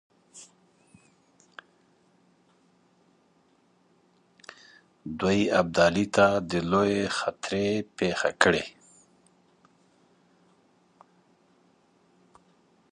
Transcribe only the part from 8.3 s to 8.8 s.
کړي.